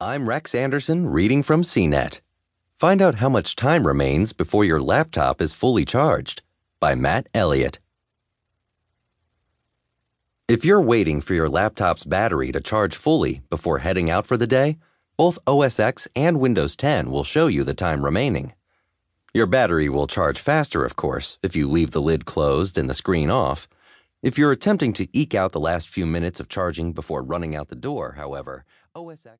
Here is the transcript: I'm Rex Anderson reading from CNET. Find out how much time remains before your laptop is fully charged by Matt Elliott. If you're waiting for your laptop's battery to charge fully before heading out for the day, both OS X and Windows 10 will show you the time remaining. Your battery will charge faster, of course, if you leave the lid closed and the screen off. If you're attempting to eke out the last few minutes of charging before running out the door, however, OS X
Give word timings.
I'm 0.00 0.28
Rex 0.28 0.56
Anderson 0.56 1.06
reading 1.06 1.44
from 1.44 1.62
CNET. 1.62 2.18
Find 2.72 3.00
out 3.00 3.14
how 3.16 3.28
much 3.28 3.54
time 3.54 3.86
remains 3.86 4.32
before 4.32 4.64
your 4.64 4.80
laptop 4.80 5.40
is 5.40 5.52
fully 5.52 5.84
charged 5.84 6.42
by 6.80 6.96
Matt 6.96 7.28
Elliott. 7.32 7.78
If 10.48 10.64
you're 10.64 10.80
waiting 10.80 11.20
for 11.20 11.34
your 11.34 11.48
laptop's 11.48 12.02
battery 12.02 12.50
to 12.50 12.60
charge 12.60 12.96
fully 12.96 13.42
before 13.48 13.78
heading 13.78 14.10
out 14.10 14.26
for 14.26 14.36
the 14.36 14.48
day, 14.48 14.78
both 15.16 15.38
OS 15.46 15.78
X 15.78 16.08
and 16.16 16.40
Windows 16.40 16.74
10 16.74 17.12
will 17.12 17.22
show 17.22 17.46
you 17.46 17.62
the 17.62 17.72
time 17.72 18.04
remaining. 18.04 18.52
Your 19.32 19.46
battery 19.46 19.88
will 19.88 20.08
charge 20.08 20.40
faster, 20.40 20.84
of 20.84 20.96
course, 20.96 21.38
if 21.40 21.54
you 21.54 21.68
leave 21.68 21.92
the 21.92 22.02
lid 22.02 22.24
closed 22.24 22.76
and 22.76 22.90
the 22.90 22.94
screen 22.94 23.30
off. 23.30 23.68
If 24.24 24.38
you're 24.38 24.52
attempting 24.52 24.92
to 24.94 25.08
eke 25.16 25.36
out 25.36 25.52
the 25.52 25.60
last 25.60 25.88
few 25.88 26.04
minutes 26.04 26.40
of 26.40 26.48
charging 26.48 26.92
before 26.92 27.22
running 27.22 27.54
out 27.54 27.68
the 27.68 27.76
door, 27.76 28.14
however, 28.16 28.64
OS 28.96 29.26
X 29.26 29.32